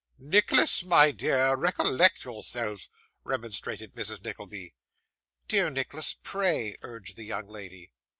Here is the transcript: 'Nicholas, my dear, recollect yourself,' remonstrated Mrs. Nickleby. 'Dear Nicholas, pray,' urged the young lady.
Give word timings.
'Nicholas, 0.17 0.83
my 0.83 1.11
dear, 1.11 1.55
recollect 1.55 2.23
yourself,' 2.25 2.89
remonstrated 3.23 3.93
Mrs. 3.93 4.23
Nickleby. 4.23 4.73
'Dear 5.47 5.69
Nicholas, 5.69 6.17
pray,' 6.23 6.75
urged 6.81 7.15
the 7.17 7.23
young 7.23 7.47
lady. 7.47 7.91